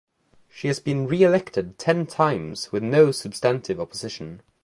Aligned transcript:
She 0.49 0.67
has 0.67 0.79
been 0.79 1.05
reelected 1.05 1.77
ten 1.77 2.07
times 2.07 2.71
with 2.71 2.81
no 2.81 3.11
substantive 3.11 3.79
opposition. 3.79 4.41